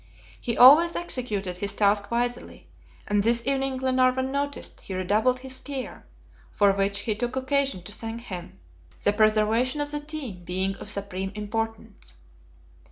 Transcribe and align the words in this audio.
He 0.41 0.57
always 0.57 0.95
executed 0.95 1.57
his 1.57 1.73
task 1.73 2.09
wisely, 2.09 2.65
and 3.07 3.21
this 3.21 3.45
evening 3.45 3.77
Glenarvan 3.77 4.31
noticed 4.31 4.81
he 4.81 4.95
redoubled 4.95 5.41
his 5.41 5.61
care, 5.61 6.07
for 6.51 6.71
which 6.73 7.01
he 7.01 7.13
took 7.13 7.35
occasion 7.35 7.83
to 7.83 7.91
thank 7.91 8.21
him, 8.21 8.57
the 9.03 9.13
preservation 9.13 9.79
of 9.79 9.91
the 9.91 9.99
team 9.99 10.43
being 10.43 10.73
of 10.77 10.89
supreme 10.89 11.31
importance. 11.35 12.15